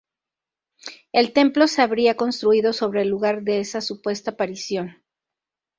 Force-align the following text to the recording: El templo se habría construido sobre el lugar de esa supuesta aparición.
El 1.11 1.31
templo 1.31 1.67
se 1.67 1.83
habría 1.83 2.17
construido 2.17 2.73
sobre 2.73 3.03
el 3.03 3.09
lugar 3.09 3.43
de 3.43 3.59
esa 3.59 3.81
supuesta 3.81 4.31
aparición. 4.31 5.03